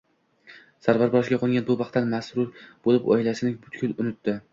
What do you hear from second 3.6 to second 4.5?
butkul unutdi